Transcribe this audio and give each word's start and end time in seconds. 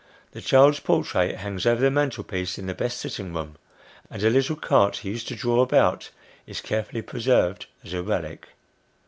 The 0.31 0.41
child's 0.41 0.79
portrait 0.79 1.35
hangs 1.35 1.67
over 1.67 1.79
the 1.79 1.91
mantelpiece 1.91 2.57
in 2.57 2.65
the 2.65 2.73
best 2.73 2.97
sitting 2.99 3.35
room, 3.35 3.57
and 4.09 4.23
a 4.23 4.31
little 4.31 4.55
cart 4.55 4.97
he 4.97 5.11
used 5.11 5.27
to 5.27 5.35
draw 5.35 5.61
about, 5.61 6.09
is 6.47 6.59
carefully 6.59 7.03
preserved 7.03 7.67
as 7.83 7.93
a 7.93 8.01
relic. 8.01 8.47